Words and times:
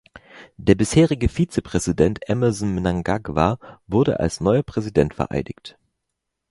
Der 0.57 0.73
bisherige 0.73 1.29
Vizepräsident 1.29 2.27
Emmerson 2.27 2.73
Mnangagwa 2.73 3.59
wurde 3.85 4.19
als 4.19 4.41
neuer 4.41 4.63
Präsident 4.63 5.13
vereidigt. 5.13 5.77